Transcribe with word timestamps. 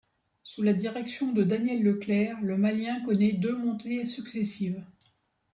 Sous 0.41 0.63
la 0.63 0.73
direction 0.73 1.31
de 1.31 1.43
Daniel 1.43 1.83
Leclercq, 1.83 2.41
le 2.41 2.57
Malien 2.57 3.05
connait 3.05 3.33
deux 3.33 3.55
montées 3.55 4.07
successives. 4.07 4.83